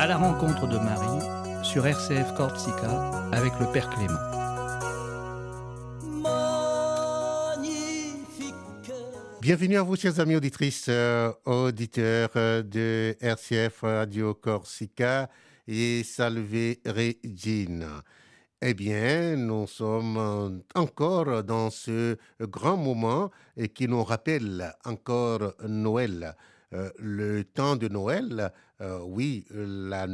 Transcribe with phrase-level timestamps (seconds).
[0.00, 4.14] À la rencontre de Marie sur RCF Corsica avec le Père Clément.
[9.42, 15.28] Bienvenue à vous, chers amis auditrices, euh, auditeurs euh, de RCF Radio Corsica
[15.68, 18.02] et Salve Regina.
[18.62, 23.30] Eh bien, nous sommes encore dans ce grand moment
[23.74, 26.34] qui nous rappelle encore Noël.
[26.72, 28.52] Le temps de Noël,
[29.04, 30.06] oui, la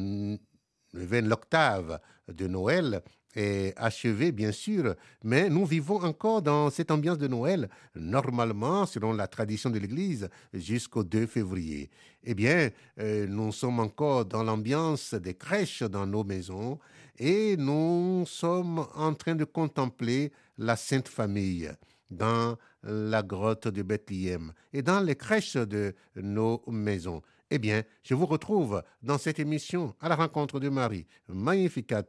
[0.92, 3.02] l'octave de Noël
[3.34, 9.12] est achevé, bien sûr, mais nous vivons encore dans cette ambiance de Noël, normalement, selon
[9.12, 11.90] la tradition de l'Église, jusqu'au 2 février.
[12.24, 16.78] Eh bien, euh, nous sommes encore dans l'ambiance des crèches dans nos maisons
[17.18, 21.70] et nous sommes en train de contempler la Sainte Famille
[22.10, 27.22] dans la grotte de Bethléem et dans les crèches de nos maisons.
[27.50, 32.02] Eh bien, je vous retrouve dans cette émission à la rencontre de Marie, Magnificat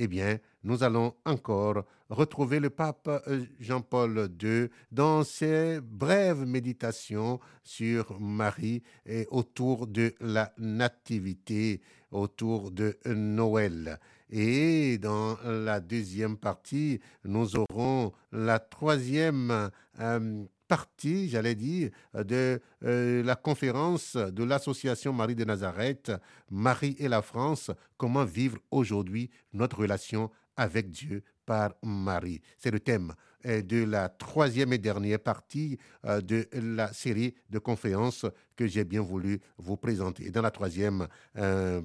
[0.00, 7.40] eh bien, nous allons encore retrouver le pape euh, Jean-Paul II dans ses brèves méditations
[7.64, 11.80] sur Marie et autour de la nativité,
[12.12, 13.98] autour de Noël.
[14.30, 23.22] Et dans la deuxième partie, nous aurons la troisième euh, partie, j'allais dire, de euh,
[23.22, 26.12] la conférence de l'Association Marie de Nazareth,
[26.50, 32.42] Marie et la France, comment vivre aujourd'hui notre relation avec Dieu par Marie.
[32.58, 33.14] C'est le thème
[33.46, 38.84] euh, de la troisième et dernière partie euh, de la série de conférences que j'ai
[38.84, 40.30] bien voulu vous présenter.
[40.30, 41.08] dans la troisième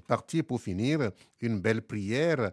[0.08, 2.52] partie, pour finir, une belle prière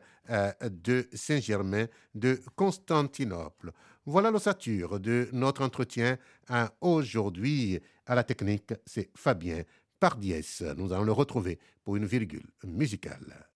[0.63, 3.73] de Saint-Germain de Constantinople.
[4.05, 6.19] Voilà l'ossature de notre entretien
[6.83, 7.81] aujourd'hui.
[8.07, 9.63] À la technique, c'est Fabien
[9.99, 10.63] Pardiès.
[10.77, 13.49] Nous allons le retrouver pour une virgule musicale.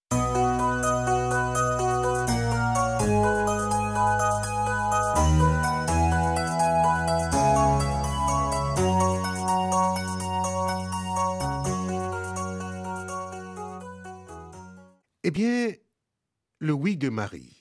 [16.59, 17.57] Le oui de Marie.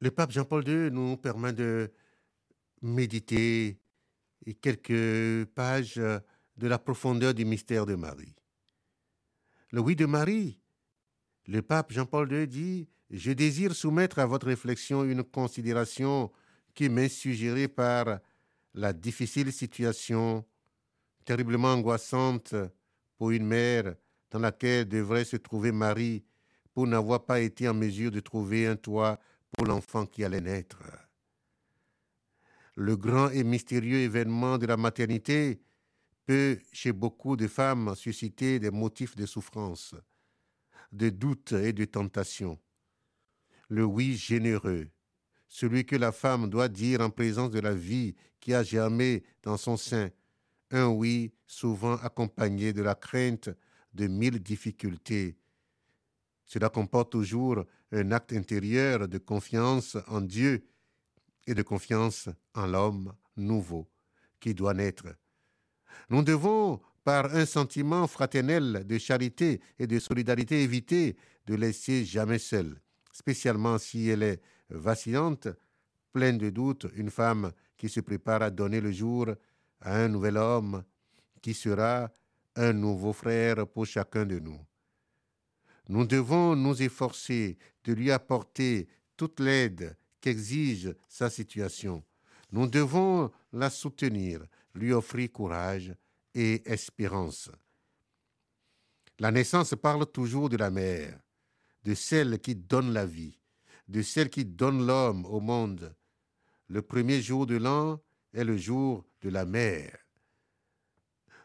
[0.00, 1.92] Le pape Jean-Paul II nous permet de
[2.82, 3.78] méditer
[4.60, 8.34] quelques pages de la profondeur du mystère de Marie.
[9.72, 10.60] Le oui de Marie,
[11.46, 16.30] le pape Jean-Paul II dit Je désire soumettre à votre réflexion une considération
[16.74, 18.18] qui m'est suggérée par
[18.74, 20.44] la difficile situation
[21.24, 22.54] terriblement angoissante
[23.16, 23.94] pour une mère
[24.30, 26.24] dans laquelle devrait se trouver Marie
[26.74, 29.18] pour n'avoir pas été en mesure de trouver un toit
[29.52, 30.82] pour l'enfant qui allait naître
[32.76, 35.60] le grand et mystérieux événement de la maternité
[36.26, 39.94] peut, chez beaucoup de femmes, susciter des motifs de souffrance,
[40.92, 42.58] de doute et de tentation.
[43.68, 44.88] Le oui généreux,
[45.48, 49.56] celui que la femme doit dire en présence de la vie qui a germé dans
[49.56, 50.10] son sein,
[50.70, 53.50] un oui souvent accompagné de la crainte
[53.92, 55.36] de mille difficultés.
[56.44, 60.66] Cela comporte toujours un acte intérieur de confiance en Dieu
[61.46, 63.88] et de confiance en l'homme nouveau
[64.40, 65.06] qui doit naître.
[66.10, 71.16] Nous devons, par un sentiment fraternel de charité et de solidarité, éviter
[71.46, 72.80] de laisser jamais seule,
[73.12, 74.40] spécialement si elle est
[74.70, 75.48] vacillante,
[76.12, 79.28] pleine de doutes, une femme qui se prépare à donner le jour
[79.80, 80.84] à un nouvel homme
[81.42, 82.10] qui sera
[82.56, 84.58] un nouveau frère pour chacun de nous.
[85.88, 92.02] Nous devons nous efforcer de lui apporter toute l'aide qu'exige sa situation.
[92.52, 94.44] Nous devons la soutenir,
[94.74, 95.94] lui offrir courage
[96.34, 97.50] et espérance.
[99.18, 101.20] La naissance parle toujours de la mère,
[101.84, 103.38] de celle qui donne la vie,
[103.88, 105.94] de celle qui donne l'homme au monde.
[106.68, 108.00] Le premier jour de l'an
[108.32, 109.96] est le jour de la mère.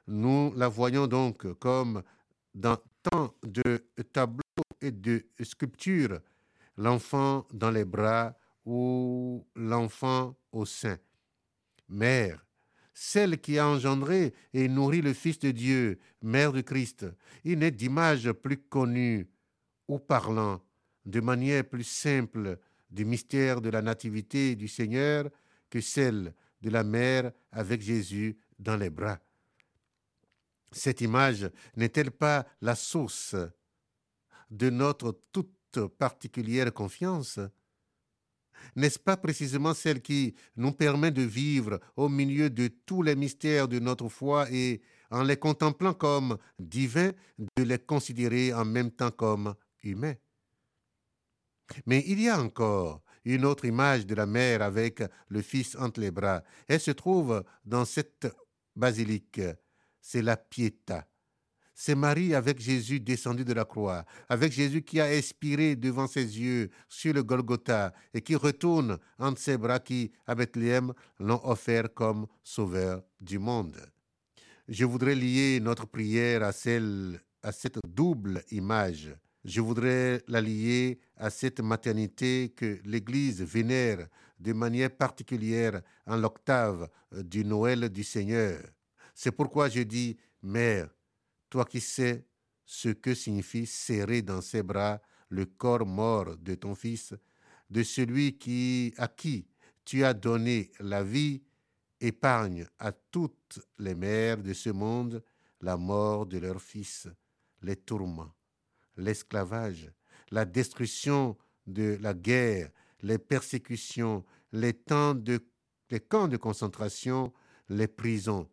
[0.08, 2.02] Nous la voyons donc comme
[2.56, 2.78] dans
[3.44, 4.42] de tableaux
[4.82, 6.20] et de sculptures,
[6.78, 8.36] l'enfant dans les bras
[8.66, 10.98] ou l'enfant au sein.
[11.88, 12.46] Mère,
[12.94, 17.06] celle qui a engendré et nourri le Fils de Dieu, Mère de Christ,
[17.44, 19.30] il n'est d'image plus connue
[19.88, 20.62] ou parlant
[21.06, 22.60] de manière plus simple
[22.92, 25.30] du mystère de la nativité du Seigneur
[25.70, 29.20] que celle de la mère avec Jésus dans les bras.
[30.72, 33.36] Cette image n'est-elle pas la source
[34.50, 37.40] de notre toute particulière confiance?
[38.76, 43.68] N'est-ce pas précisément celle qui nous permet de vivre au milieu de tous les mystères
[43.68, 44.82] de notre foi et
[45.12, 47.12] en les contemplant comme divins,
[47.58, 50.16] de les considérer en même temps comme humains?
[51.86, 56.00] Mais il y a encore une autre image de la mère avec le Fils entre
[56.02, 56.44] les bras.
[56.68, 58.28] Elle se trouve dans cette
[58.76, 59.42] basilique.
[60.02, 61.08] C'est la Pietà.
[61.82, 66.38] C'est Marie avec Jésus descendu de la croix, avec Jésus qui a expiré devant ses
[66.38, 71.94] yeux sur le Golgotha et qui retourne entre ses bras qui, à Bethléem, l'ont offert
[71.94, 73.78] comme sauveur du monde.
[74.68, 79.16] Je voudrais lier notre prière à celle, à cette double image.
[79.46, 84.06] Je voudrais la lier à cette maternité que l'Église vénère
[84.38, 88.60] de manière particulière en l'octave du Noël du Seigneur.
[89.22, 90.90] C'est pourquoi je dis, Mère,
[91.50, 92.26] toi qui sais
[92.64, 97.14] ce que signifie serrer dans ses bras le corps mort de ton fils,
[97.70, 98.38] de celui
[98.98, 99.46] à qui
[99.84, 101.44] tu as donné la vie,
[102.00, 105.22] épargne à toutes les mères de ce monde
[105.60, 107.10] la mort de leur fils,
[107.62, 108.34] les tourments,
[108.96, 109.92] l'esclavage,
[110.32, 111.38] la destruction
[111.68, 112.70] de la guerre,
[113.02, 114.24] les persécutions,
[114.54, 114.74] les,
[115.90, 117.34] les camps de concentration,
[117.68, 118.50] les prisons,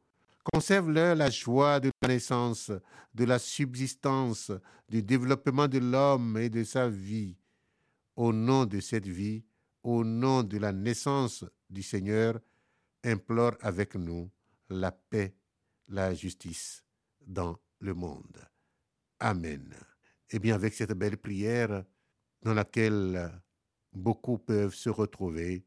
[0.52, 2.70] Conserve-leur la joie de la naissance,
[3.14, 4.52] de la subsistance,
[4.88, 7.37] du développement de l'homme et de sa vie.
[8.14, 9.44] Au nom de cette vie,
[9.82, 12.38] au nom de la naissance du Seigneur,
[13.04, 14.31] implore avec nous
[14.70, 15.34] la paix,
[15.88, 16.84] la justice
[17.26, 18.38] dans le monde.
[19.19, 19.75] Amen.
[20.31, 21.84] Eh bien, avec cette belle prière
[22.42, 23.32] dans laquelle
[23.92, 25.64] beaucoup peuvent se retrouver,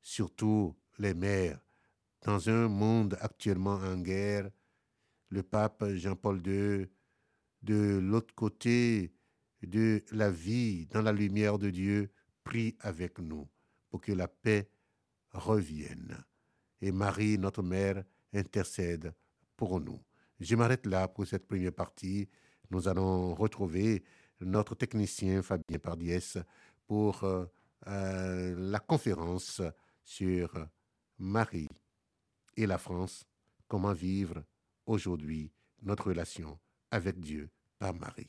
[0.00, 1.60] surtout les mères,
[2.22, 4.50] dans un monde actuellement en guerre,
[5.28, 6.86] le pape Jean-Paul II,
[7.62, 9.12] de l'autre côté
[9.62, 12.10] de la vie, dans la lumière de Dieu,
[12.44, 13.48] prie avec nous
[13.90, 14.70] pour que la paix
[15.30, 16.24] revienne.
[16.80, 18.02] Et Marie, notre mère,
[18.32, 19.12] intercède
[19.56, 20.00] pour nous.
[20.38, 22.28] Je m'arrête là pour cette première partie.
[22.70, 24.02] Nous allons retrouver
[24.40, 26.38] notre technicien Fabien Pardiès
[26.86, 27.44] pour euh,
[27.86, 29.60] euh, la conférence
[30.02, 30.66] sur
[31.18, 31.68] Marie
[32.56, 33.24] et la France,
[33.68, 34.42] comment vivre
[34.86, 35.52] aujourd'hui
[35.82, 36.58] notre relation
[36.90, 38.28] avec Dieu par Marie.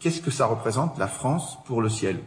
[0.00, 2.20] Qu'est-ce que ça représente la France pour le ciel?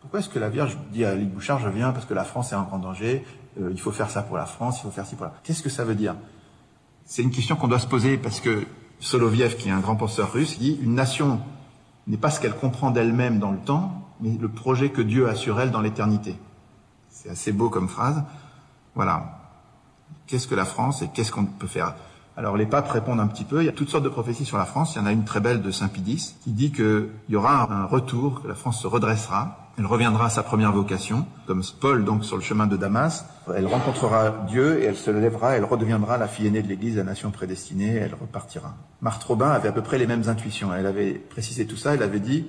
[0.00, 2.52] Pourquoi est-ce que la Vierge dit à Ligue Bouchard, je viens parce que la France
[2.52, 3.24] est en grand danger,
[3.60, 5.34] euh, il faut faire ça pour la France, il faut faire ci pour la...
[5.44, 6.16] Qu'est-ce que ça veut dire?
[7.04, 8.64] C'est une question qu'on doit se poser parce que
[9.00, 11.40] Soloviev, qui est un grand penseur russe, dit une nation
[12.06, 15.34] n'est pas ce qu'elle comprend d'elle-même dans le temps, mais le projet que Dieu a
[15.34, 16.36] sur elle dans l'éternité.
[17.10, 18.22] C'est assez beau comme phrase.
[18.94, 19.38] Voilà.
[20.26, 21.94] Qu'est-ce que la France et qu'est-ce qu'on peut faire?
[22.36, 23.62] Alors les papes répondent un petit peu.
[23.62, 24.94] Il y a toutes sortes de prophéties sur la France.
[24.94, 27.70] Il y en a une très belle de Saint Pidis qui dit qu'il y aura
[27.70, 32.04] un retour, que la France se redressera, elle reviendra à sa première vocation, comme Paul
[32.04, 33.24] donc sur le chemin de Damas.
[33.56, 37.04] Elle rencontrera Dieu et elle se lèvera, elle redeviendra la fille aînée de l'Église, la
[37.04, 38.74] nation prédestinée, elle repartira.
[39.00, 40.74] Marthe Robin avait à peu près les mêmes intuitions.
[40.74, 42.46] Elle avait précisé tout ça, elle avait dit,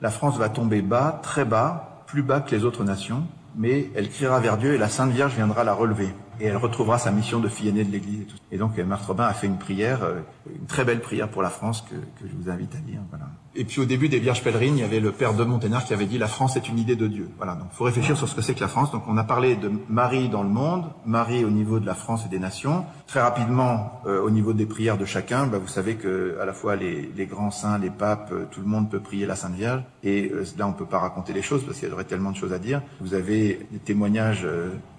[0.00, 3.22] la France va tomber bas, très bas, plus bas que les autres nations,
[3.56, 6.98] mais elle criera vers Dieu et la Sainte Vierge viendra la relever et elle retrouvera
[6.98, 8.26] sa mission de fille aînée de l'Église.
[8.50, 10.20] Et, et donc Marthe Robin a fait une prière, euh,
[10.52, 13.00] une très belle prière pour la France que, que je vous invite à lire.
[13.10, 13.26] Voilà.
[13.56, 15.94] Et puis au début des Vierges pèlerines, il y avait le père de Monténard qui
[15.94, 17.28] avait dit la France est une idée de Dieu.
[17.36, 18.90] Voilà, donc faut réfléchir sur ce que c'est que la France.
[18.90, 22.24] Donc on a parlé de Marie dans le monde, Marie au niveau de la France
[22.26, 22.84] et des nations.
[23.06, 26.52] Très rapidement, euh, au niveau des prières de chacun, bah, vous savez que à la
[26.52, 29.54] fois les, les grands saints, les papes, euh, tout le monde peut prier la Sainte
[29.54, 29.82] Vierge.
[30.02, 32.52] Et là, on peut pas raconter les choses parce qu'il y aurait tellement de choses
[32.52, 32.82] à dire.
[33.00, 34.46] Vous avez des témoignages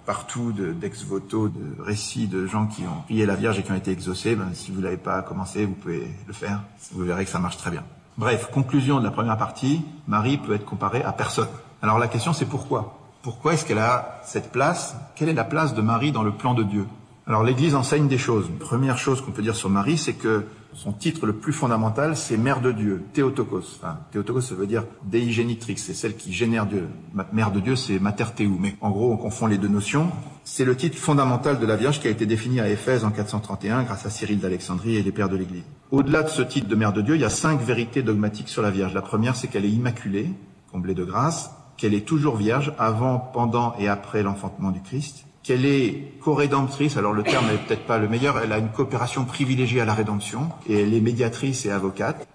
[0.06, 3.90] partout d'ex-voto, de, récits de gens qui ont prié la Vierge et qui ont été
[3.90, 4.34] exaucés.
[4.34, 6.62] Ben, si vous l'avez pas commencé, vous pouvez le faire.
[6.92, 7.84] Vous verrez que ça marche très bien.
[8.18, 11.48] Bref, conclusion de la première partie, Marie peut être comparée à personne.
[11.82, 12.98] Alors la question c'est pourquoi?
[13.20, 14.96] Pourquoi est-ce qu'elle a cette place?
[15.16, 16.86] Quelle est la place de Marie dans le plan de Dieu?
[17.26, 18.50] Alors l'Église enseigne des choses.
[18.58, 20.46] Première chose qu'on peut dire sur Marie, c'est que
[20.76, 23.78] son titre le plus fondamental, c'est Mère de Dieu, Théotokos.
[23.78, 26.86] Enfin, Théotokos, ça veut dire Dei Genitrix, c'est celle qui génère Dieu.
[27.32, 28.58] Mère de Dieu, c'est Mater Théou.
[28.60, 30.10] Mais en gros, on confond les deux notions.
[30.44, 33.84] C'est le titre fondamental de la Vierge qui a été défini à Éphèse en 431
[33.84, 35.64] grâce à Cyril d'Alexandrie et les pères de l'Église.
[35.90, 38.60] Au-delà de ce titre de Mère de Dieu, il y a cinq vérités dogmatiques sur
[38.60, 38.92] la Vierge.
[38.92, 40.30] La première, c'est qu'elle est immaculée,
[40.70, 45.64] comblée de grâce, qu'elle est toujours vierge avant, pendant et après l'enfantement du Christ, qu'elle
[45.64, 49.80] est co-rédemptrice, alors le terme n'est peut-être pas le meilleur, elle a une coopération privilégiée
[49.80, 52.26] à la rédemption, et elle est médiatrice et avocate.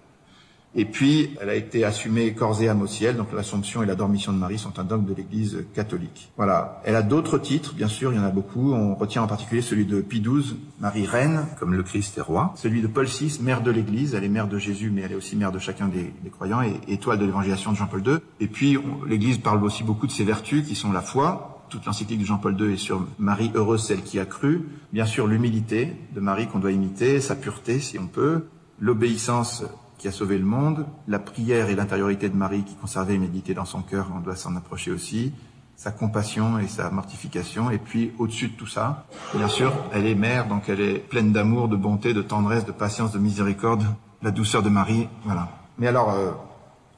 [0.74, 3.94] Et puis, elle a été assumée corps et âme au ciel, donc l'Assomption et la
[3.94, 6.30] Dormition de Marie sont un dogme de l'Église catholique.
[6.38, 6.80] Voilà.
[6.84, 8.72] Elle a d'autres titres, bien sûr, il y en a beaucoup.
[8.72, 12.54] On retient en particulier celui de Pie XII, Marie Reine, comme le Christ est roi.
[12.56, 14.14] Celui de Paul VI, mère de l'Église.
[14.14, 16.80] Elle est mère de Jésus, mais elle est aussi mère de chacun des, croyants, et
[16.88, 18.16] étoile de l'évangélisation de Jean-Paul II.
[18.40, 22.20] Et puis, l'Église parle aussi beaucoup de ses vertus, qui sont la foi, toute l'encyclique
[22.20, 24.68] de Jean-Paul II est sur Marie heureuse, celle qui a cru.
[24.92, 28.44] Bien sûr, l'humilité de Marie qu'on doit imiter, sa pureté si on peut,
[28.78, 29.64] l'obéissance
[29.96, 33.54] qui a sauvé le monde, la prière et l'intériorité de Marie qui conservait et méditait
[33.54, 35.32] dans son cœur, on doit s'en approcher aussi,
[35.74, 40.14] sa compassion et sa mortification, et puis au-dessus de tout ça, bien sûr, elle est
[40.14, 43.84] mère, donc elle est pleine d'amour, de bonté, de tendresse, de patience, de miséricorde,
[44.20, 45.48] la douceur de Marie, voilà.
[45.78, 46.32] Mais alors, euh,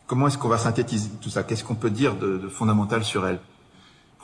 [0.08, 1.44] comment est-ce qu'on va synthétiser tout ça?
[1.44, 3.38] Qu'est-ce qu'on peut dire de, de fondamental sur elle?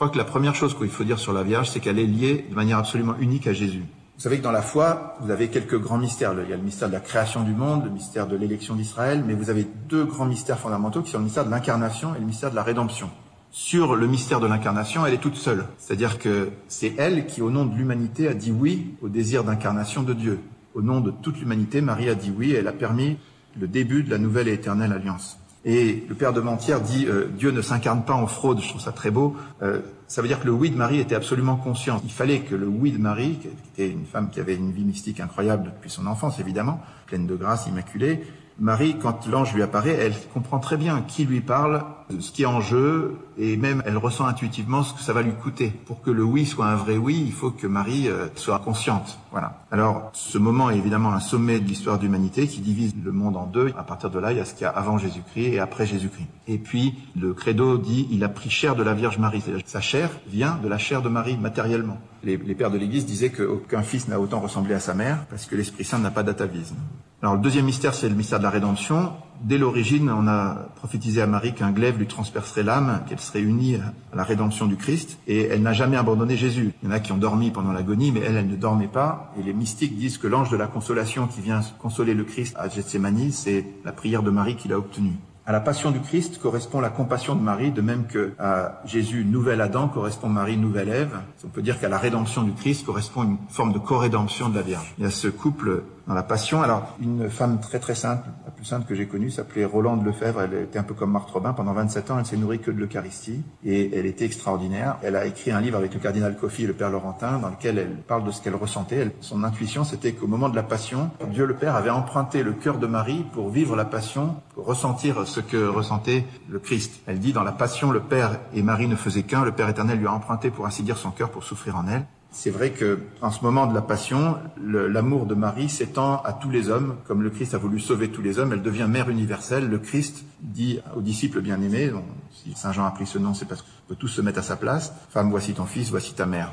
[0.00, 2.46] Crois que la première chose qu'il faut dire sur la Vierge, c'est qu'elle est liée
[2.48, 3.82] de manière absolument unique à Jésus.
[4.16, 6.32] Vous savez que dans la foi, vous avez quelques grands mystères.
[6.42, 9.22] Il y a le mystère de la création du monde, le mystère de l'élection d'Israël,
[9.26, 12.24] mais vous avez deux grands mystères fondamentaux qui sont le mystère de l'incarnation et le
[12.24, 13.10] mystère de la rédemption.
[13.50, 15.66] Sur le mystère de l'incarnation, elle est toute seule.
[15.76, 20.02] C'est-à-dire que c'est elle qui, au nom de l'humanité, a dit oui au désir d'incarnation
[20.02, 20.40] de Dieu.
[20.72, 23.18] Au nom de toute l'humanité, Marie a dit oui et elle a permis
[23.60, 25.38] le début de la nouvelle et éternelle alliance.
[25.64, 28.60] Et le père de Mentière dit euh, Dieu ne s'incarne pas en fraude.
[28.60, 29.36] Je trouve ça très beau.
[29.62, 32.00] Euh, ça veut dire que le oui de Marie était absolument conscient.
[32.04, 34.84] Il fallait que le oui de Marie, qui était une femme qui avait une vie
[34.84, 38.24] mystique incroyable depuis son enfance évidemment, pleine de grâce, immaculée,
[38.60, 41.82] Marie, quand l'ange lui apparaît, elle comprend très bien qui lui parle,
[42.18, 45.32] ce qui est en jeu, et même elle ressent intuitivement ce que ça va lui
[45.32, 45.72] coûter.
[45.86, 49.18] Pour que le oui soit un vrai oui, il faut que Marie euh, soit consciente.
[49.30, 49.62] Voilà.
[49.70, 53.46] Alors, ce moment est évidemment un sommet de l'histoire d'humanité qui divise le monde en
[53.46, 53.72] deux.
[53.78, 55.86] À partir de là, il y a ce qu'il y a avant Jésus-Christ et après
[55.86, 56.28] Jésus-Christ.
[56.46, 59.42] Et puis, le credo dit, il a pris chair de la Vierge Marie.
[59.64, 61.96] Sa chair vient de la chair de Marie matériellement.
[62.24, 65.46] Les, les pères de l'Église disaient qu'aucun fils n'a autant ressemblé à sa mère parce
[65.46, 66.76] que l'Esprit Saint n'a pas d'atavisme.
[67.22, 69.12] Alors le deuxième mystère, c'est le mystère de la rédemption.
[69.42, 73.76] Dès l'origine, on a prophétisé à Marie qu'un glaive lui transpercerait l'âme, qu'elle serait unie
[73.76, 76.72] à la rédemption du Christ, et elle n'a jamais abandonné Jésus.
[76.82, 79.34] Il y en a qui ont dormi pendant l'agonie, mais elle, elle ne dormait pas,
[79.38, 82.68] et les mystiques disent que l'ange de la consolation qui vient consoler le Christ à
[82.68, 85.16] Gethsemane, c'est la prière de Marie qu'il a obtenue.
[85.50, 89.24] À la passion du Christ correspond la compassion de Marie, de même que à Jésus,
[89.24, 91.18] nouvel Adam, correspond Marie, nouvelle Ève.
[91.44, 94.62] On peut dire qu'à la rédemption du Christ correspond une forme de co-rédemption de la
[94.62, 94.94] Vierge.
[94.98, 96.62] Il y a ce couple dans la passion.
[96.62, 98.22] Alors, une femme très très sainte,
[98.60, 100.42] plus sainte que j'ai connue, s'appelait Rolande Lefebvre.
[100.42, 101.54] Elle était un peu comme Marthe Robin.
[101.54, 104.98] Pendant 27 ans, elle s'est nourrie que de l'Eucharistie et elle était extraordinaire.
[105.02, 107.78] Elle a écrit un livre avec le cardinal Coffey et le père Laurentin dans lequel
[107.78, 109.10] elle parle de ce qu'elle ressentait.
[109.22, 112.76] Son intuition, c'était qu'au moment de la passion, Dieu le Père avait emprunté le cœur
[112.76, 117.00] de Marie pour vivre la passion, pour ressentir ce que ressentait le Christ.
[117.06, 119.42] Elle dit dans la passion, le Père et Marie ne faisaient qu'un.
[119.42, 122.04] Le Père éternel lui a emprunté, pour ainsi dire, son cœur pour souffrir en elle.
[122.32, 126.48] C'est vrai que, en ce moment de la passion, l'amour de Marie s'étend à tous
[126.48, 128.52] les hommes, comme le Christ a voulu sauver tous les hommes.
[128.52, 129.68] Elle devient mère universelle.
[129.68, 131.90] Le Christ dit aux disciples bien-aimés,
[132.30, 134.42] si Saint Jean a pris ce nom, c'est parce qu'on peut tous se mettre à
[134.42, 134.92] sa place.
[135.10, 136.52] Femme, voici ton fils, voici ta mère.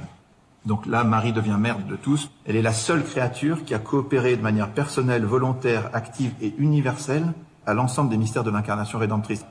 [0.66, 2.32] Donc là, Marie devient mère de tous.
[2.46, 7.34] Elle est la seule créature qui a coopéré de manière personnelle, volontaire, active et universelle
[7.68, 9.46] à l'ensemble des mystères de l'incarnation rédemptrice.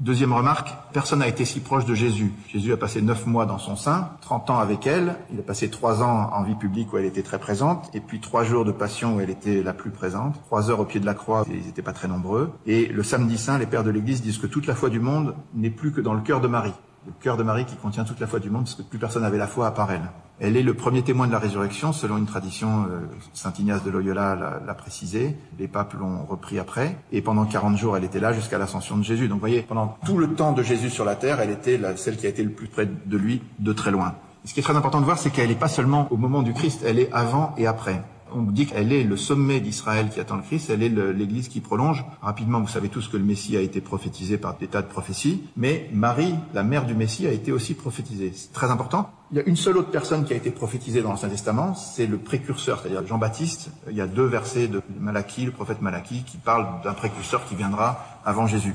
[0.00, 2.32] Deuxième remarque, personne n'a été si proche de Jésus.
[2.46, 5.70] Jésus a passé neuf mois dans son sein, 30 ans avec elle, il a passé
[5.70, 8.70] trois ans en vie publique où elle était très présente, et puis trois jours de
[8.70, 11.66] passion où elle était la plus présente, trois heures au pied de la croix, ils
[11.66, 12.52] n'étaient pas très nombreux.
[12.64, 15.34] Et le samedi saint, les pères de l'Église disent que toute la foi du monde
[15.52, 16.74] n'est plus que dans le cœur de Marie.
[17.04, 19.22] Le cœur de Marie qui contient toute la foi du monde, parce que plus personne
[19.22, 20.08] n'avait la foi à part elle.
[20.40, 23.00] Elle est le premier témoin de la résurrection, selon une tradition, euh,
[23.34, 27.96] Saint Ignace de Loyola l'a précisé, les papes l'ont repris après, et pendant 40 jours,
[27.96, 29.26] elle était là jusqu'à l'ascension de Jésus.
[29.26, 31.96] Donc vous voyez, pendant tout le temps de Jésus sur la terre, elle était la,
[31.96, 34.14] celle qui a été le plus près de lui, de très loin.
[34.44, 36.52] ce qui est très important de voir, c'est qu'elle n'est pas seulement au moment du
[36.52, 38.02] Christ, elle est avant et après.
[38.32, 41.60] On dit qu'elle est le sommet d'Israël qui attend le Christ, elle est l'Église qui
[41.60, 42.04] prolonge.
[42.20, 45.44] Rapidement, vous savez tous que le Messie a été prophétisé par des tas de prophéties,
[45.56, 48.32] mais Marie, la mère du Messie, a été aussi prophétisée.
[48.34, 49.10] C'est très important.
[49.30, 52.06] Il y a une seule autre personne qui a été prophétisée dans l'Ancien Testament, c'est
[52.06, 53.70] le précurseur, c'est-à-dire Jean-Baptiste.
[53.90, 57.54] Il y a deux versets de Malachie, le prophète Malachie, qui parlent d'un précurseur qui
[57.54, 58.74] viendra avant Jésus.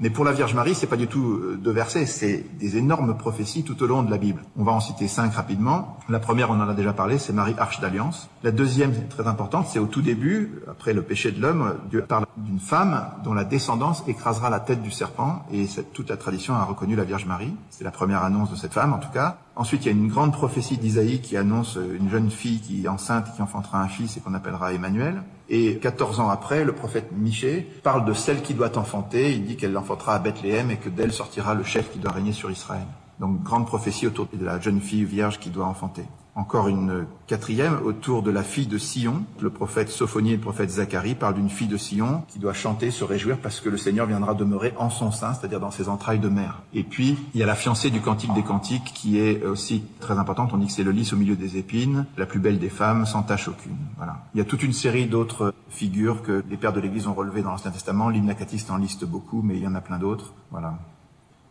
[0.00, 3.16] Mais pour la Vierge Marie, c'est pas du tout euh, deux versets, c'est des énormes
[3.16, 4.42] prophéties tout au long de la Bible.
[4.56, 5.98] On va en citer cinq rapidement.
[6.08, 8.28] La première, on en a déjà parlé, c'est Marie Arche d'Alliance.
[8.42, 12.26] La deuxième, très importante, c'est au tout début, après le péché de l'homme, Dieu parle
[12.36, 16.64] d'une femme dont la descendance écrasera la tête du serpent, et toute la tradition a
[16.64, 17.54] reconnu la Vierge Marie.
[17.70, 19.38] C'est la première annonce de cette femme, en tout cas.
[19.56, 22.88] Ensuite, il y a une grande prophétie d'Isaïe qui annonce une jeune fille qui est
[22.88, 25.22] enceinte et qui enfantera un fils et qu'on appellera Emmanuel.
[25.48, 29.32] Et 14 ans après, le prophète Michée parle de celle qui doit enfanter.
[29.32, 32.32] Il dit qu'elle l'enfantera à Bethléem et que d'elle sortira le chef qui doit régner
[32.32, 32.86] sur Israël.
[33.20, 36.04] Donc, grande prophétie autour de la jeune fille vierge qui doit enfanter.
[36.34, 39.24] Encore une quatrième autour de la fille de Sion.
[39.40, 42.90] Le prophète Sophonie et le prophète Zacharie parlent d'une fille de Sion qui doit chanter,
[42.90, 46.18] se réjouir parce que le Seigneur viendra demeurer en son sein, c'est-à-dire dans ses entrailles
[46.18, 46.62] de mère.
[46.74, 50.18] Et puis, il y a la fiancée du Cantique des Cantiques qui est aussi très
[50.18, 50.52] importante.
[50.52, 53.06] On dit que c'est le lys au milieu des épines, la plus belle des femmes,
[53.06, 53.76] sans tache aucune.
[53.96, 54.24] Voilà.
[54.34, 57.42] Il y a toute une série d'autres figures que les pères de l'Église ont relevées
[57.42, 58.08] dans l'Ancien Testament.
[58.08, 58.34] L'hymne
[58.70, 60.32] en liste beaucoup, mais il y en a plein d'autres.
[60.50, 60.78] Voilà.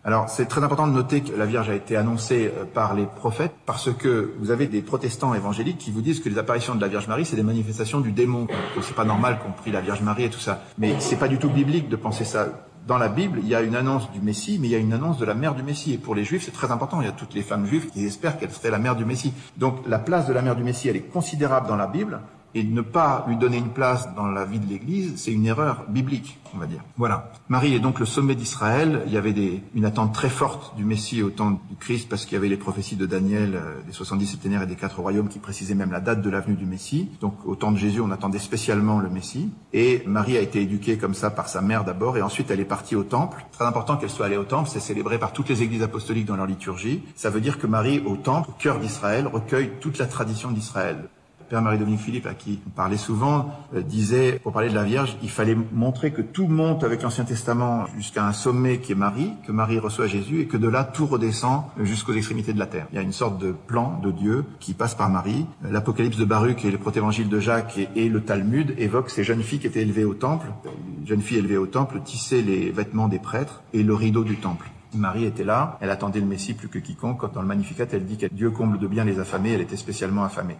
[0.05, 3.05] Alors c'est très important de noter que la Vierge a été annoncée euh, par les
[3.05, 6.81] prophètes parce que vous avez des protestants évangéliques qui vous disent que les apparitions de
[6.81, 8.47] la Vierge Marie c'est des manifestations du démon,
[8.81, 10.61] c'est pas normal qu'on prie la Vierge Marie et tout ça.
[10.77, 12.47] Mais c'est pas du tout biblique de penser ça.
[12.85, 14.91] Dans la Bible, il y a une annonce du Messie, mais il y a une
[14.91, 15.93] annonce de la mère du Messie.
[15.93, 16.99] Et pour les Juifs, c'est très important.
[16.99, 19.33] Il y a toutes les femmes juives qui espèrent qu'elle serait la mère du Messie.
[19.55, 22.19] Donc la place de la mère du Messie, elle est considérable dans la Bible
[22.55, 25.85] et ne pas lui donner une place dans la vie de l'Église, c'est une erreur
[25.89, 26.81] biblique, on va dire.
[26.97, 27.31] Voilà.
[27.49, 29.01] Marie est donc le sommet d'Israël.
[29.07, 32.25] Il y avait des, une attente très forte du Messie au temps du Christ parce
[32.25, 35.29] qu'il y avait les prophéties de Daniel, euh, des 70 septénaires et des quatre royaumes
[35.29, 37.09] qui précisaient même la date de l'avenue du Messie.
[37.21, 39.49] Donc au temps de Jésus, on attendait spécialement le Messie.
[39.73, 42.65] Et Marie a été éduquée comme ça par sa mère d'abord et ensuite elle est
[42.65, 43.45] partie au temple.
[43.51, 46.35] Très important qu'elle soit allée au temple, c'est célébré par toutes les églises apostoliques dans
[46.35, 47.03] leur liturgie.
[47.15, 51.09] Ça veut dire que Marie au temple, au cœur d'Israël, recueille toute la tradition d'Israël.
[51.49, 55.17] Père Marie-Dominique Philippe, à qui on parlait souvent, euh, disait, pour parler de la Vierge,
[55.21, 59.31] il fallait montrer que tout monte avec l'Ancien Testament jusqu'à un sommet qui est Marie,
[59.45, 62.87] que Marie reçoit Jésus, et que de là, tout redescend jusqu'aux extrémités de la terre.
[62.91, 65.45] Il y a une sorte de plan de Dieu qui passe par Marie.
[65.63, 69.59] L'Apocalypse de Baruch et le protévangile de Jacques et, le Talmud évoquent ces jeunes filles
[69.59, 70.47] qui étaient élevées au temple,
[71.01, 74.37] les jeunes filles élevées au temple tissaient les vêtements des prêtres et le rideau du
[74.37, 74.69] temple.
[74.95, 77.19] Marie était là, elle attendait le Messie plus que quiconque.
[77.19, 79.77] Quand dans le Magnificat, elle dit que Dieu comble de bien les affamés, elle était
[79.77, 80.57] spécialement affamée.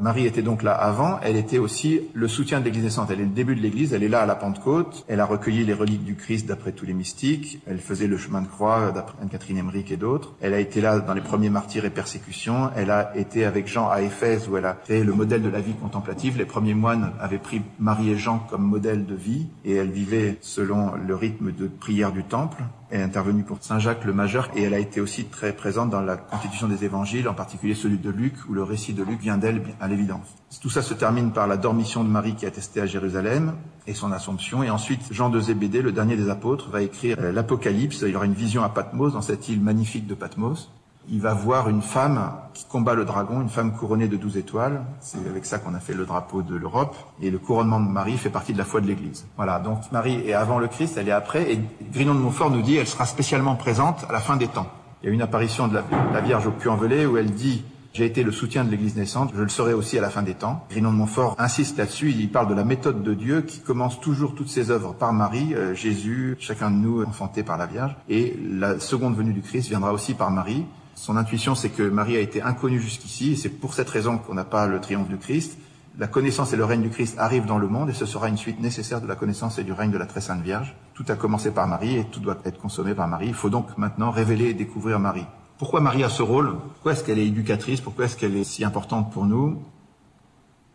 [0.00, 3.10] Marie était donc là avant, elle était aussi le soutien de l'Église naissante.
[3.10, 5.64] Elle est le début de l'Église, elle est là à la Pentecôte, elle a recueilli
[5.64, 9.16] les reliques du Christ d'après tous les mystiques, elle faisait le chemin de croix d'après
[9.22, 12.90] Anne-Catherine Emmerich et d'autres, elle a été là dans les premiers martyrs et persécutions, elle
[12.90, 15.74] a été avec Jean à Éphèse où elle a créé le modèle de la vie
[15.74, 16.38] contemplative.
[16.38, 20.38] Les premiers moines avaient pris Marie et Jean comme modèle de vie et elle vivait
[20.40, 24.62] selon le rythme de prière du temple est intervenue pour Saint Jacques le Majeur et
[24.62, 28.10] elle a été aussi très présente dans la constitution des évangiles, en particulier celui de
[28.10, 30.34] Luc, où le récit de Luc vient d'elle à l'évidence.
[30.60, 33.54] Tout ça se termine par la dormition de Marie qui est attestée à Jérusalem
[33.86, 34.62] et son assomption.
[34.62, 38.02] Et ensuite, Jean de Zébédée, le dernier des apôtres, va écrire l'Apocalypse.
[38.02, 40.70] Il y aura une vision à Patmos, dans cette île magnifique de Patmos
[41.08, 44.82] il va voir une femme qui combat le dragon, une femme couronnée de douze étoiles.
[45.00, 46.96] C'est avec ça qu'on a fait le drapeau de l'Europe.
[47.20, 49.26] Et le couronnement de Marie fait partie de la foi de l'Église.
[49.36, 51.52] Voilà, donc Marie est avant le Christ, elle est après.
[51.52, 51.60] Et
[51.92, 54.68] Grignon de Montfort nous dit elle sera spécialement présente à la fin des temps.
[55.02, 58.22] Il y a une apparition de la, Vierge au puy-en-velay où elle dit j'ai été
[58.22, 60.66] le soutien de l'Église naissante, je le serai aussi à la fin des temps.
[60.68, 64.34] Grignon de Montfort insiste là-dessus, il parle de la méthode de Dieu qui commence toujours
[64.34, 68.38] toutes ses œuvres par Marie, euh, Jésus, chacun de nous enfanté par la Vierge, et
[68.50, 70.66] la seconde venue du Christ viendra aussi par Marie.
[70.96, 74.32] Son intuition, c'est que Marie a été inconnue jusqu'ici, et c'est pour cette raison qu'on
[74.32, 75.58] n'a pas le triomphe du Christ.
[75.98, 78.38] La connaissance et le règne du Christ arrivent dans le monde, et ce sera une
[78.38, 80.74] suite nécessaire de la connaissance et du règne de la très sainte Vierge.
[80.94, 83.28] Tout a commencé par Marie, et tout doit être consommé par Marie.
[83.28, 85.26] Il faut donc maintenant révéler et découvrir Marie.
[85.58, 86.56] Pourquoi Marie a ce rôle?
[86.74, 87.82] Pourquoi est-ce qu'elle est éducatrice?
[87.82, 89.62] Pourquoi est-ce qu'elle est si importante pour nous?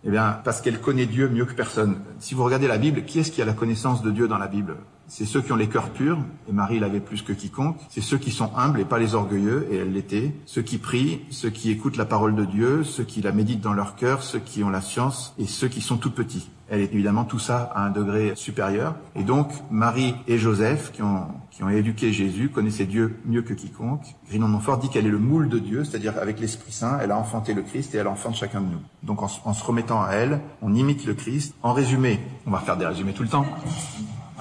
[0.04, 1.98] Eh bien, parce qu'elle connaît Dieu mieux que personne.
[2.20, 4.48] Si vous regardez la Bible, qui est-ce qui a la connaissance de Dieu dans la
[4.48, 4.78] Bible?
[5.14, 7.76] C'est ceux qui ont les cœurs purs, et Marie l'avait plus que quiconque.
[7.90, 10.34] C'est ceux qui sont humbles et pas les orgueilleux, et elle l'était.
[10.46, 13.74] Ceux qui prient, ceux qui écoutent la parole de Dieu, ceux qui la méditent dans
[13.74, 16.50] leur cœur, ceux qui ont la science, et ceux qui sont tout petits.
[16.70, 18.96] Elle est évidemment tout ça à un degré supérieur.
[19.18, 23.54] Et donc, Marie et Joseph, qui ont, qui ont éduqué Jésus, connaissaient Dieu mieux que
[23.54, 24.16] quiconque.
[24.30, 27.18] Grinon Montfort dit qu'elle est le moule de Dieu, c'est-à-dire avec l'Esprit Saint, elle a
[27.18, 28.82] enfanté le Christ et elle enfante chacun de nous.
[29.04, 31.54] Donc, en, en se remettant à elle, on imite le Christ.
[31.64, 33.46] En résumé, on va faire des résumés tout le temps.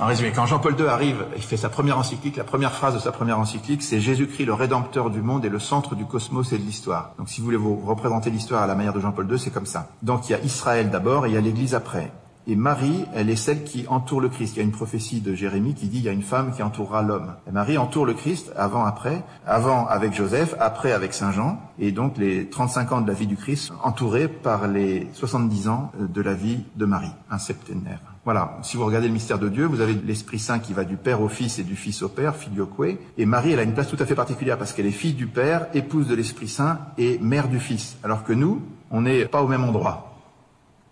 [0.00, 2.98] En résumé, quand Jean-Paul II arrive, il fait sa première encyclique, la première phrase de
[2.98, 6.58] sa première encyclique, c'est Jésus-Christ, le rédempteur du monde et le centre du cosmos et
[6.58, 7.12] de l'histoire.
[7.18, 9.66] Donc si vous voulez vous représenter l'histoire à la manière de Jean-Paul II, c'est comme
[9.66, 9.90] ça.
[10.00, 12.10] Donc il y a Israël d'abord et il y a l'Église après.
[12.46, 14.54] Et Marie, elle est celle qui entoure le Christ.
[14.54, 16.62] Il y a une prophétie de Jérémie qui dit il y a une femme qui
[16.62, 17.34] entourera l'homme.
[17.46, 21.92] Et Marie entoure le Christ avant, après, avant avec Joseph, après avec Saint Jean, et
[21.92, 26.22] donc les 35 ans de la vie du Christ entourés par les 70 ans de
[26.22, 28.00] la vie de Marie, un septénaire.
[28.32, 30.96] Voilà, si vous regardez le mystère de Dieu, vous avez l'Esprit Saint qui va du
[30.96, 33.88] Père au Fils et du Fils au Père, filioque, et Marie, elle a une place
[33.88, 37.18] tout à fait particulière parce qu'elle est fille du Père, épouse de l'Esprit Saint et
[37.18, 38.62] mère du Fils, alors que nous,
[38.92, 40.09] on n'est pas au même endroit.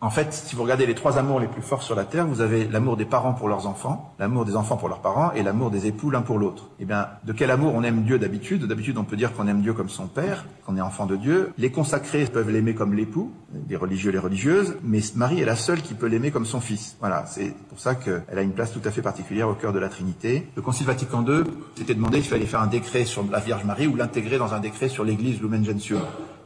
[0.01, 2.41] En fait, si vous regardez les trois amours les plus forts sur la terre, vous
[2.41, 5.73] avez l'amour des parents pour leurs enfants, l'amour des enfants pour leurs parents et l'amour
[5.73, 6.69] des époux l'un pour l'autre.
[6.79, 8.65] Eh bien, de quel amour on aime Dieu d'habitude?
[8.67, 11.53] D'habitude, on peut dire qu'on aime Dieu comme son père, qu'on est enfant de Dieu.
[11.59, 13.33] Les consacrés peuvent l'aimer comme l'époux,
[13.69, 16.97] les religieux, les religieuses, mais Marie est la seule qui peut l'aimer comme son fils.
[17.01, 19.81] Voilà, c'est pour ça qu'elle a une place tout à fait particulière au cœur de
[19.81, 20.47] la Trinité.
[20.55, 21.43] Le Concile Vatican II
[21.75, 24.61] s'était demandé s'il fallait faire un décret sur la Vierge Marie ou l'intégrer dans un
[24.61, 26.03] décret sur l'Église Lumen Gentium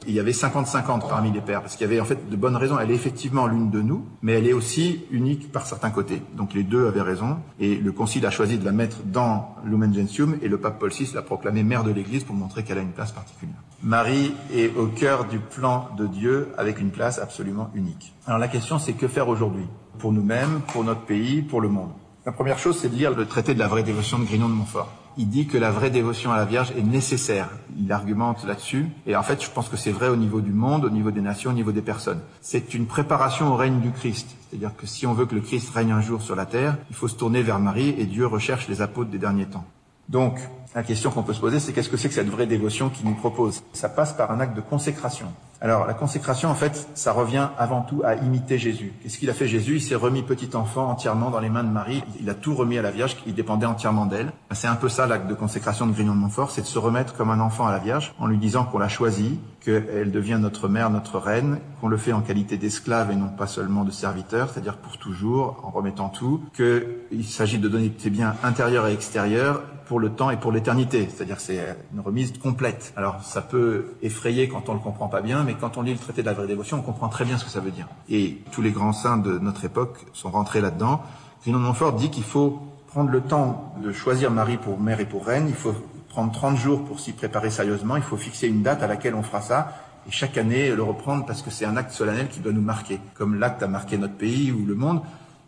[0.07, 2.57] il y avait 50-50 parmi les pères, parce qu'il y avait en fait de bonnes
[2.57, 2.79] raisons.
[2.79, 6.23] Elle est effectivement l'une de nous, mais elle est aussi unique par certains côtés.
[6.37, 9.95] Donc les deux avaient raison, et le Concile a choisi de la mettre dans Lumen
[9.95, 12.83] Gentium, et le pape Paul VI l'a proclamée mère de l'Église pour montrer qu'elle a
[12.83, 13.57] une place particulière.
[13.83, 18.15] Marie est au cœur du plan de Dieu avec une place absolument unique.
[18.27, 19.67] Alors la question c'est que faire aujourd'hui?
[19.99, 21.91] Pour nous-mêmes, pour notre pays, pour le monde?
[22.25, 24.55] La première chose c'est de lire le traité de la vraie dévotion de Grignon de
[24.55, 27.49] Montfort il dit que la vraie dévotion à la Vierge est nécessaire.
[27.79, 28.89] Il argumente là-dessus.
[29.07, 31.21] Et en fait, je pense que c'est vrai au niveau du monde, au niveau des
[31.21, 32.21] nations, au niveau des personnes.
[32.41, 34.29] C'est une préparation au règne du Christ.
[34.49, 36.97] C'est-à-dire que si on veut que le Christ règne un jour sur la terre, il
[36.97, 39.65] faut se tourner vers Marie et Dieu recherche les apôtres des derniers temps.
[40.09, 40.39] Donc,
[40.75, 43.07] la question qu'on peut se poser, c'est qu'est-ce que c'est que cette vraie dévotion qu'il
[43.07, 43.63] nous propose?
[43.73, 45.27] Ça passe par un acte de consécration.
[45.61, 48.93] Alors, la consécration, en fait, ça revient avant tout à imiter Jésus.
[49.01, 49.77] Qu'est-ce qu'il a fait Jésus?
[49.77, 52.03] Il s'est remis petit enfant entièrement dans les mains de Marie.
[52.21, 54.33] Il a tout remis à la Vierge, qui dépendait entièrement d'elle.
[54.51, 57.15] C'est un peu ça l'acte de consécration de Grignon de Montfort, c'est de se remettre
[57.15, 60.67] comme un enfant à la Vierge, en lui disant qu'on l'a choisie, qu'elle devient notre
[60.67, 64.51] mère, notre reine, qu'on le fait en qualité d'esclave et non pas seulement de serviteur,
[64.51, 69.63] c'est-à-dire pour toujours, en remettant tout, qu'il s'agit de donner ses biens intérieurs et extérieurs
[69.87, 72.93] pour le temps et pour l'éternité, c'est-à-dire c'est une remise complète.
[72.97, 75.99] Alors ça peut effrayer quand on le comprend pas bien, mais quand on lit le
[75.99, 77.89] traité de la vraie dévotion, on comprend très bien ce que ça veut dire.
[78.09, 81.03] Et tous les grands saints de notre époque sont rentrés là-dedans.
[81.43, 85.07] Grinon de Montfort dit qu'il faut prendre le temps de choisir Marie pour mère et
[85.07, 85.75] pour reine, il faut
[86.09, 89.23] prendre 30 jours pour s'y préparer sérieusement, il faut fixer une date à laquelle on
[89.23, 89.73] fera ça,
[90.07, 93.01] et chaque année le reprendre parce que c'est un acte solennel qui doit nous marquer.
[93.15, 95.01] Comme l'acte a marqué notre pays ou le monde,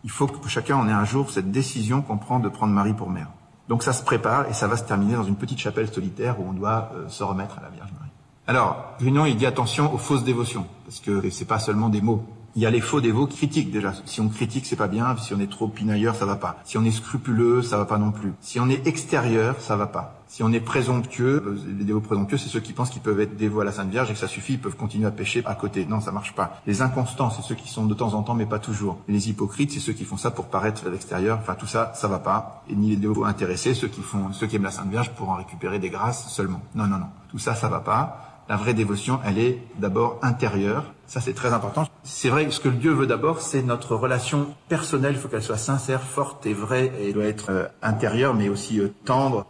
[0.04, 2.94] il faut que chacun en ait un jour cette décision qu'on prend de prendre Marie
[2.94, 3.28] pour mère.
[3.68, 6.48] Donc ça se prépare et ça va se terminer dans une petite chapelle solitaire où
[6.48, 8.10] on doit euh, se remettre à la Vierge Marie.
[8.46, 12.24] Alors, Grignon, il dit attention aux fausses dévotions, parce que c'est pas seulement des mots.
[12.56, 13.92] Il y a les faux dévots critiques déjà.
[14.04, 15.16] Si on critique, c'est pas bien.
[15.16, 16.56] Si on est trop pinailleur, ça va pas.
[16.64, 18.32] Si on est scrupuleux, ça va pas non plus.
[18.40, 20.20] Si on est extérieur, ça va pas.
[20.28, 23.36] Si on est présomptueux, euh, les dévots présomptueux, c'est ceux qui pensent qu'ils peuvent être
[23.36, 25.54] dévots à la Sainte Vierge et que ça suffit, ils peuvent continuer à pécher à
[25.56, 25.84] côté.
[25.84, 26.60] Non, ça marche pas.
[26.66, 28.98] Les inconstants, c'est ceux qui sont de temps en temps, mais pas toujours.
[29.08, 31.38] Les hypocrites, c'est ceux qui font ça pour paraître à l'extérieur.
[31.40, 32.62] Enfin, tout ça, ça va pas.
[32.68, 35.28] Et ni les dévots intéressés, ceux qui font, ceux qui aiment la Sainte Vierge pour
[35.28, 36.60] en récupérer des grâces seulement.
[36.74, 37.08] Non, non, non.
[37.30, 38.33] Tout ça, ça va pas.
[38.48, 40.92] La vraie dévotion, elle est d'abord intérieure.
[41.06, 41.86] Ça, c'est très important.
[42.02, 45.14] C'est vrai que ce que Dieu veut d'abord, c'est notre relation personnelle.
[45.14, 46.92] Il faut qu'elle soit sincère, forte et vraie.
[46.98, 49.46] Et elle doit être euh, intérieure, mais aussi euh, tendre,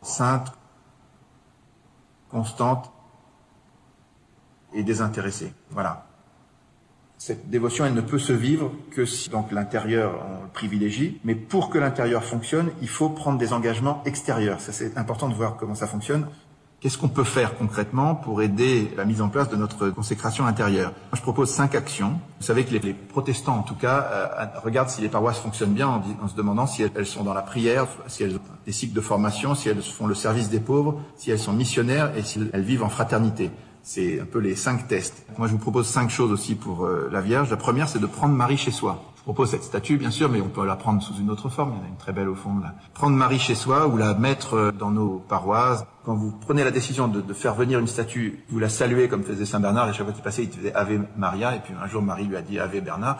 [0.00, 0.52] sainte,
[2.30, 2.90] constante
[4.72, 5.52] et désintéressée.
[5.70, 6.06] Voilà.
[7.18, 11.36] Cette dévotion, elle ne peut se vivre que si donc l'intérieur on le privilégie, mais
[11.36, 14.60] pour que l'intérieur fonctionne, il faut prendre des engagements extérieurs.
[14.60, 16.26] Ça c'est important de voir comment ça fonctionne.
[16.82, 20.90] Qu'est-ce qu'on peut faire concrètement pour aider la mise en place de notre consécration intérieure?
[20.90, 22.18] Moi, Je propose cinq actions.
[22.40, 25.86] Vous savez que les, protestants, en tout cas, euh, regardent si les paroisses fonctionnent bien
[25.86, 29.00] en, se demandant si elles, sont dans la prière, si elles ont des cycles de
[29.00, 32.62] formation, si elles font le service des pauvres, si elles sont missionnaires et si elles
[32.62, 33.52] vivent en fraternité.
[33.84, 35.24] C'est un peu les cinq tests.
[35.38, 37.48] Moi, je vous propose cinq choses aussi pour euh, la Vierge.
[37.48, 39.11] La première, c'est de prendre Marie chez soi.
[39.24, 41.74] Propose cette statue, bien sûr, mais on peut la prendre sous une autre forme.
[41.74, 42.58] Il y en a une très belle au fond.
[42.58, 42.74] Là.
[42.92, 45.84] Prendre Marie chez soi ou la mettre euh, dans nos paroisses.
[46.04, 49.22] Quand vous prenez la décision de, de faire venir une statue, vous la saluez comme
[49.22, 49.88] faisait Saint Bernard.
[49.88, 51.54] Et chaque fois qu'il passait, il faisait Ave Maria.
[51.54, 53.16] Et puis un jour, Marie lui a dit Ave Bernard.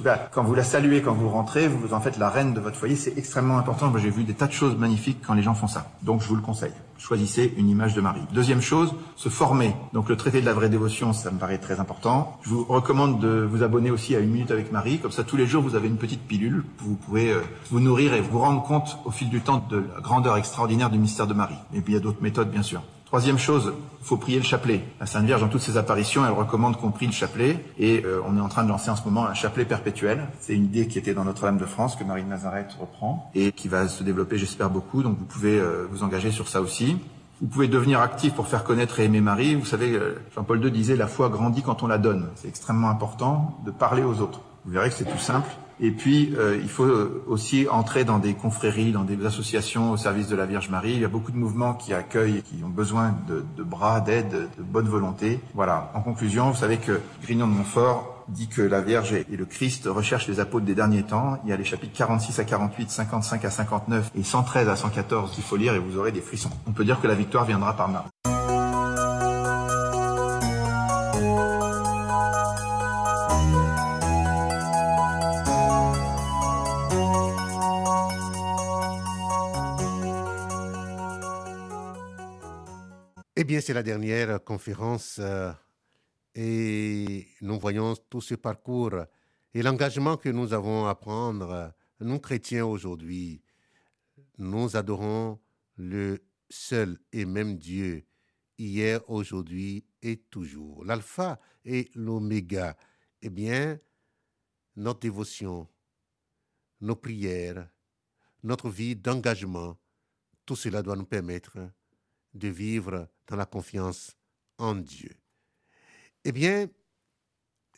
[0.00, 2.60] Tout cas, quand vous la saluez, quand vous rentrez, vous en faites la reine de
[2.60, 2.96] votre foyer.
[2.96, 3.92] C'est extrêmement important.
[3.98, 5.90] J'ai vu des tas de choses magnifiques quand les gens font ça.
[6.00, 6.72] Donc, je vous le conseille.
[6.96, 8.22] Choisissez une image de Marie.
[8.32, 9.76] Deuxième chose, se former.
[9.92, 12.38] Donc, le traité de la vraie dévotion, ça me paraît très important.
[12.40, 15.00] Je vous recommande de vous abonner aussi à Une Minute avec Marie.
[15.00, 16.64] Comme ça, tous les jours, vous avez une petite pilule.
[16.78, 20.00] Vous pouvez euh, vous nourrir et vous rendre compte au fil du temps de la
[20.00, 21.58] grandeur extraordinaire du mystère de Marie.
[21.74, 22.80] Et puis, il y a d'autres méthodes, bien sûr.
[23.10, 24.84] Troisième chose, il faut prier le chapelet.
[25.00, 27.58] La Sainte Vierge, dans toutes ses apparitions, elle recommande qu'on prie le chapelet.
[27.76, 30.28] Et euh, on est en train de lancer en ce moment un chapelet perpétuel.
[30.38, 33.50] C'est une idée qui était dans Notre-Dame de France, que Marie de Nazareth reprend, et
[33.50, 35.02] qui va se développer, j'espère, beaucoup.
[35.02, 36.98] Donc vous pouvez euh, vous engager sur ça aussi.
[37.40, 39.56] Vous pouvez devenir actif pour faire connaître et aimer Marie.
[39.56, 42.28] Vous savez, euh, Jean-Paul II disait, la foi grandit quand on la donne.
[42.36, 44.40] C'est extrêmement important de parler aux autres.
[44.64, 45.50] Vous verrez que c'est tout simple.
[45.80, 46.88] Et puis, euh, il faut
[47.26, 50.92] aussi entrer dans des confréries, dans des associations au service de la Vierge Marie.
[50.92, 54.48] Il y a beaucoup de mouvements qui accueillent, qui ont besoin de, de bras, d'aide,
[54.58, 55.40] de bonne volonté.
[55.54, 55.90] Voilà.
[55.94, 59.86] En conclusion, vous savez que Grignon de Montfort dit que la Vierge et le Christ
[59.86, 61.38] recherchent les apôtres des derniers temps.
[61.44, 65.32] Il y a les chapitres 46 à 48, 55 à 59 et 113 à 114
[65.32, 66.50] qu'il faut lire et vous aurez des frissons.
[66.66, 68.39] On peut dire que la victoire viendra par Marie.
[83.42, 85.50] Eh bien, c'est la dernière conférence euh,
[86.34, 89.06] et nous voyons tout ce parcours
[89.54, 93.42] et l'engagement que nous avons à prendre, nous chrétiens aujourd'hui.
[94.36, 95.40] Nous adorons
[95.76, 98.04] le seul et même Dieu,
[98.58, 100.84] hier, aujourd'hui et toujours.
[100.84, 102.76] L'alpha et l'oméga.
[103.22, 103.80] Eh bien,
[104.76, 105.66] notre dévotion,
[106.82, 107.70] nos prières,
[108.42, 109.78] notre vie d'engagement,
[110.44, 111.56] tout cela doit nous permettre
[112.34, 114.16] de vivre dans la confiance
[114.58, 115.16] en Dieu.
[116.24, 116.68] Eh bien,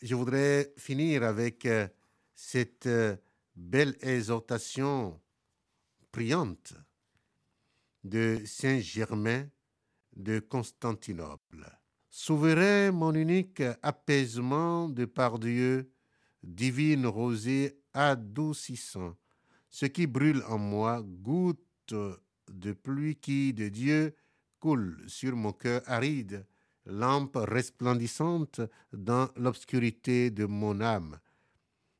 [0.00, 1.86] je voudrais finir avec euh,
[2.34, 3.16] cette euh,
[3.54, 5.20] belle exhortation
[6.10, 6.72] priante
[8.02, 9.46] de Saint Germain
[10.16, 11.70] de Constantinople.
[12.08, 15.92] Souverain mon unique apaisement de par Dieu,
[16.42, 19.16] divine rosée adoucissant,
[19.68, 21.94] ce qui brûle en moi, goutte
[22.48, 24.14] de pluie qui de Dieu
[24.62, 26.46] coule sur mon cœur aride,
[26.86, 28.60] lampe resplendissante
[28.92, 31.18] dans l'obscurité de mon âme,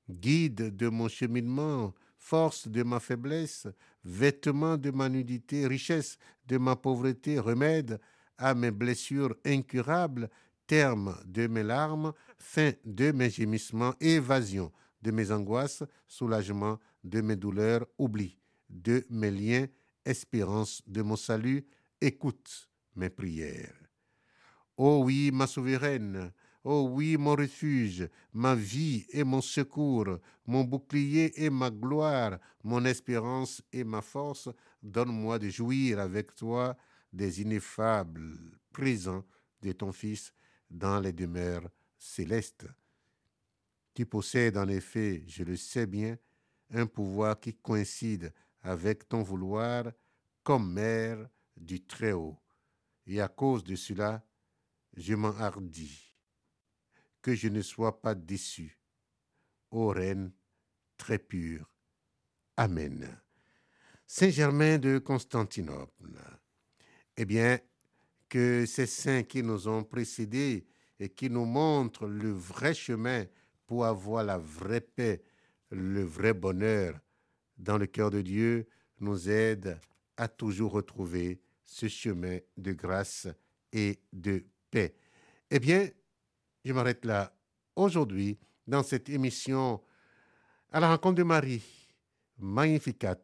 [0.09, 3.66] guide de mon cheminement, force de ma faiblesse,
[4.05, 8.01] vêtement de ma nudité, richesse de ma pauvreté, remède
[8.38, 10.31] à mes blessures incurables,
[10.68, 14.70] terme de mes larmes, fin de mes gémissements, évasion
[15.03, 18.38] de mes angoisses, soulagement de mes douleurs, oubli
[18.70, 19.66] de mes liens,
[20.05, 21.66] espérance de mon salut,
[22.02, 23.78] écoute mes prières.
[24.76, 26.32] Ô oui, ma souveraine,
[26.64, 32.84] ô oui, mon refuge, ma vie et mon secours, mon bouclier et ma gloire, mon
[32.84, 34.48] espérance et ma force,
[34.82, 36.76] donne-moi de jouir avec toi
[37.12, 38.36] des ineffables
[38.72, 39.24] présents
[39.60, 40.32] de ton Fils
[40.68, 42.66] dans les demeures célestes.
[43.94, 46.16] Tu possèdes en effet, je le sais bien,
[46.70, 49.84] un pouvoir qui coïncide avec ton vouloir
[50.42, 51.28] comme mère
[51.62, 52.38] du Très-Haut.
[53.07, 54.25] Et à cause de cela,
[54.96, 56.12] je m'enhardis,
[57.20, 58.79] que je ne sois pas déçu.
[59.70, 60.33] Ô Reine
[60.96, 61.75] très pure.
[62.57, 63.20] Amen.
[64.07, 66.18] Saint Germain de Constantinople.
[67.16, 67.59] Eh bien,
[68.29, 70.66] que ces saints qui nous ont précédés
[70.98, 73.27] et qui nous montrent le vrai chemin
[73.66, 75.22] pour avoir la vraie paix,
[75.70, 76.98] le vrai bonheur
[77.59, 78.66] dans le cœur de Dieu,
[79.01, 79.79] nous aident
[80.16, 81.41] à toujours retrouver
[81.72, 83.26] ce chemin de grâce
[83.72, 84.94] et de paix.
[85.50, 85.88] Eh bien,
[86.64, 87.35] je m'arrête là
[87.74, 89.80] aujourd'hui dans cette émission
[90.70, 91.64] à la rencontre de Marie.
[92.38, 93.16] Magnificat.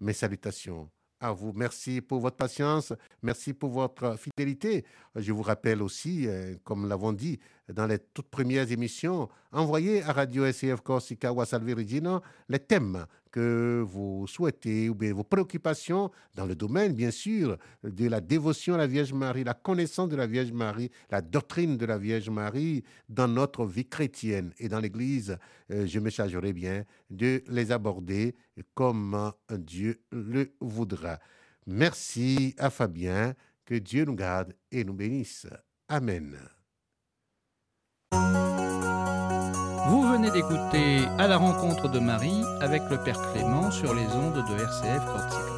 [0.00, 1.52] Mes salutations à vous.
[1.54, 2.92] Merci pour votre patience.
[3.22, 4.84] Merci pour votre fidélité.
[5.14, 7.38] Je vous rappelle aussi, euh, comme l'avons dit
[7.72, 12.58] dans les toutes premières émissions, envoyez à Radio SCF Corsica ou à Salve Regina les
[12.58, 18.22] thèmes que vous souhaitez ou bien vos préoccupations dans le domaine, bien sûr, de la
[18.22, 21.98] dévotion à la Vierge Marie, la connaissance de la Vierge Marie, la doctrine de la
[21.98, 25.36] Vierge Marie dans notre vie chrétienne et dans l'Église.
[25.70, 28.34] Euh, je me chargerai bien de les aborder
[28.72, 31.18] comme Dieu le voudra.
[31.66, 33.34] Merci à Fabien.
[33.66, 35.46] Que Dieu nous garde et nous bénisse.
[35.88, 36.38] Amen.
[40.26, 44.62] Venez d'écouter À la rencontre de Marie avec le Père Clément sur les ondes de
[44.62, 45.55] RCF Corsica.